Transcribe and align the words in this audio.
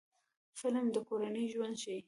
فلم 0.59 0.85
د 0.95 0.97
کورنۍ 1.07 1.45
ژوند 1.53 1.75
ښيي 1.81 1.99